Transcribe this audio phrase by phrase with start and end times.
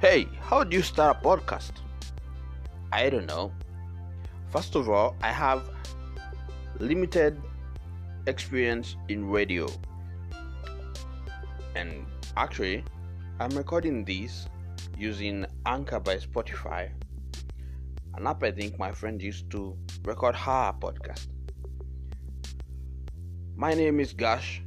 [0.00, 1.72] Hey, how do you start a podcast?
[2.90, 3.52] I don't know.
[4.48, 5.68] First of all, I have
[6.78, 7.38] limited
[8.26, 9.68] experience in radio.
[11.74, 12.82] And actually,
[13.40, 14.46] I'm recording this
[14.96, 16.88] using Anchor by Spotify,
[18.14, 21.26] an app I think my friend used to record her podcast.
[23.54, 24.62] My name is Gash.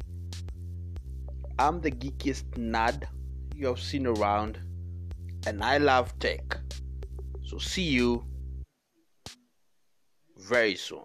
[1.57, 3.05] I'm the geekiest nerd
[3.55, 4.59] you have seen around,
[5.45, 6.57] and I love tech.
[7.43, 8.25] So, see you
[10.37, 11.01] very soon.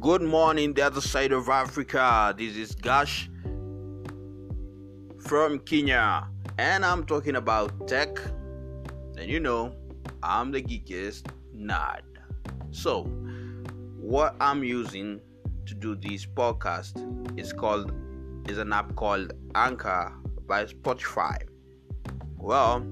[0.00, 2.34] Good morning, the other side of Africa.
[2.36, 3.29] This is Gash
[5.30, 6.26] from Kenya,
[6.58, 8.18] and I'm talking about tech.
[9.16, 9.72] And you know,
[10.24, 12.02] I'm the geekiest nerd.
[12.72, 13.04] So,
[14.00, 15.20] what I'm using
[15.66, 16.98] to do this podcast
[17.38, 17.92] is called
[18.48, 20.12] is an app called Anchor
[20.48, 21.36] by Spotify.
[22.36, 22.84] Well,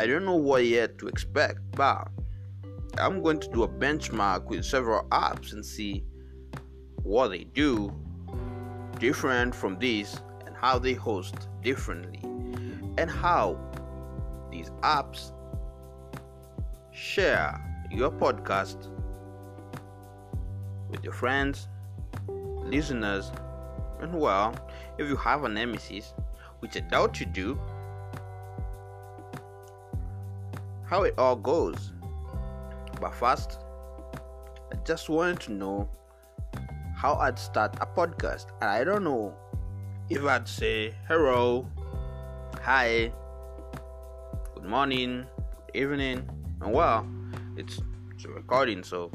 [0.00, 2.08] I don't know what yet to expect, but
[2.98, 6.02] I'm going to do a benchmark with several apps and see
[7.04, 7.94] what they do
[8.98, 10.27] different from this and
[10.60, 12.20] how they host differently
[12.98, 13.58] and how
[14.50, 15.32] these apps
[16.90, 18.88] share your podcast
[20.90, 21.68] with your friends,
[22.28, 23.30] listeners,
[24.00, 24.54] and well,
[24.98, 26.12] if you have a nemesis,
[26.58, 27.60] which I doubt you do,
[30.86, 31.92] how it all goes.
[33.00, 33.60] But first,
[34.72, 35.88] I just wanted to know
[36.96, 38.46] how I'd start a podcast.
[38.60, 39.36] And I don't know
[40.10, 41.66] if I'd say hello,
[42.62, 43.12] hi,
[44.54, 45.26] good morning,
[45.66, 46.26] good evening,
[46.62, 47.06] and well,
[47.58, 47.78] it's,
[48.14, 49.10] it's a recording, so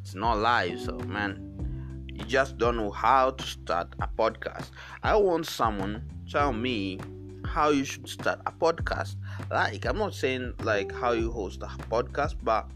[0.00, 0.80] it's not live.
[0.80, 4.70] So, man, you just don't know how to start a podcast.
[5.02, 7.00] I want someone tell me
[7.44, 9.16] how you should start a podcast.
[9.50, 12.70] Like, I'm not saying like how you host a podcast, but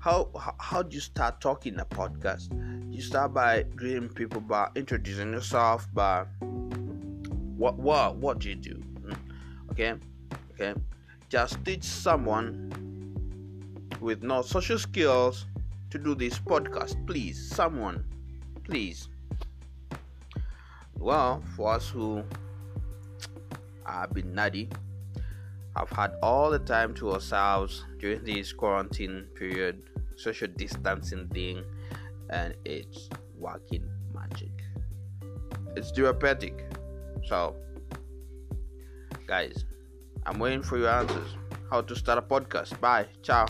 [0.00, 2.48] how how, how do you start talking a podcast?
[2.92, 6.24] You start by greeting people by introducing yourself by
[7.56, 8.74] what what what do you do?
[8.74, 9.12] Hmm?
[9.70, 9.94] Okay,
[10.54, 10.74] okay.
[11.28, 12.72] Just teach someone
[14.00, 15.46] with no social skills
[15.90, 17.50] to do this podcast, please.
[17.50, 18.04] Someone,
[18.64, 19.08] please.
[20.98, 22.22] Well, for us who
[23.84, 24.68] have been nutty,
[25.76, 29.82] have had all the time to ourselves during this quarantine period
[30.16, 31.62] social distancing thing
[32.30, 34.50] and it's working magic.
[35.76, 36.64] It's therapeutic.
[37.26, 37.56] So,
[39.26, 39.64] guys,
[40.24, 41.28] I'm waiting for your answers.
[41.70, 42.80] How to start a podcast.
[42.80, 43.08] Bye.
[43.22, 43.46] Ciao.